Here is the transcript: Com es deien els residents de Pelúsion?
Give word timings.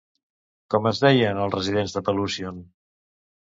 Com 0.75 0.87
es 0.93 1.03
deien 1.03 1.43
els 1.43 1.55
residents 1.59 1.95
de 1.99 2.05
Pelúsion? 2.11 2.61